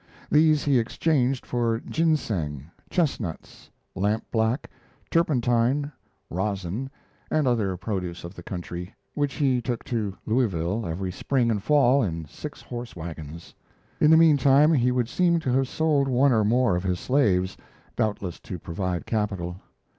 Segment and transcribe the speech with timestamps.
[0.31, 4.67] These he exchanged for ginseng, chestnuts, lampblack,
[5.11, 5.91] turpentine,
[6.31, 6.89] rosin,
[7.29, 12.01] and other produce of the country, which he took to Louisville every spring and fall
[12.01, 13.53] in six horse wagons.
[13.99, 16.99] In the mean time he would seem to have sold one or more of his
[16.99, 17.55] slaves,
[17.95, 19.57] doubtless to provide capital.